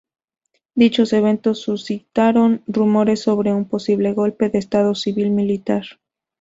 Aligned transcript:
Dichos 0.73 1.13
eventos 1.13 1.61
suscitaron 1.61 2.63
rumores 2.65 3.19
sobre 3.21 3.53
un 3.53 3.65
posible 3.65 4.13
golpe 4.13 4.49
de 4.49 4.57
Estado 4.57 4.95
cívico 4.95 5.29
militar. 5.29 5.83